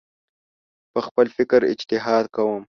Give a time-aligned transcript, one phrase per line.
[0.91, 2.61] په خپل فکر اجتهاد کوم